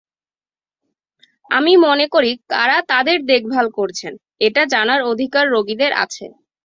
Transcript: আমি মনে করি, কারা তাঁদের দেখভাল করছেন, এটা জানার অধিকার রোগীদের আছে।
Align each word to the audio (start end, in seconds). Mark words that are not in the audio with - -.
আমি 1.49 1.73
মনে 1.85 2.05
করি, 2.13 2.31
কারা 2.51 2.77
তাঁদের 2.91 3.17
দেখভাল 3.31 3.67
করছেন, 3.77 4.13
এটা 4.47 4.61
জানার 4.73 5.01
অধিকার 5.11 5.45
রোগীদের 5.55 5.91
আছে। 6.03 6.25